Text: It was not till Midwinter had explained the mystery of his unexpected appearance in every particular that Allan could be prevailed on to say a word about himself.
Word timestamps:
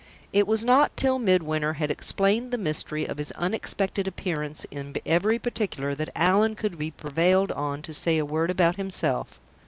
It 0.33 0.47
was 0.47 0.63
not 0.65 0.97
till 0.97 1.19
Midwinter 1.19 1.73
had 1.73 1.91
explained 1.91 2.49
the 2.49 2.57
mystery 2.57 3.05
of 3.05 3.19
his 3.19 3.31
unexpected 3.33 4.07
appearance 4.07 4.65
in 4.71 4.95
every 5.05 5.37
particular 5.37 5.93
that 5.93 6.09
Allan 6.15 6.55
could 6.55 6.79
be 6.79 6.89
prevailed 6.89 7.51
on 7.51 7.83
to 7.83 7.93
say 7.93 8.17
a 8.17 8.25
word 8.25 8.49
about 8.49 8.77
himself. 8.77 9.39